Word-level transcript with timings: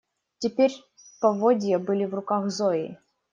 Теперь 0.39 0.73
поводья 1.19 1.77
были 1.77 2.05
в 2.05 2.15
руках 2.15 2.49
Зои. 2.49 2.97